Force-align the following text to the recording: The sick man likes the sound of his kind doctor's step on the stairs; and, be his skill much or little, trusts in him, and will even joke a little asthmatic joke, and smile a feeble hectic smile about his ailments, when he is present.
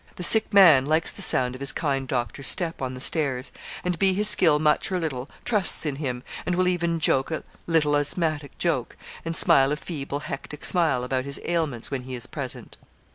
The 0.15 0.23
sick 0.23 0.51
man 0.51 0.85
likes 0.85 1.11
the 1.11 1.21
sound 1.21 1.53
of 1.53 1.59
his 1.61 1.71
kind 1.71 2.07
doctor's 2.07 2.47
step 2.47 2.81
on 2.81 2.95
the 2.95 2.99
stairs; 2.99 3.51
and, 3.83 3.99
be 3.99 4.13
his 4.15 4.27
skill 4.27 4.57
much 4.57 4.91
or 4.91 4.99
little, 4.99 5.29
trusts 5.45 5.85
in 5.85 5.97
him, 5.97 6.23
and 6.43 6.55
will 6.55 6.67
even 6.67 6.99
joke 6.99 7.29
a 7.29 7.43
little 7.67 7.95
asthmatic 7.95 8.57
joke, 8.57 8.97
and 9.23 9.35
smile 9.37 9.71
a 9.71 9.75
feeble 9.75 10.21
hectic 10.21 10.65
smile 10.65 11.03
about 11.03 11.25
his 11.25 11.39
ailments, 11.45 11.91
when 11.91 12.01
he 12.05 12.15
is 12.15 12.25
present. 12.25 12.77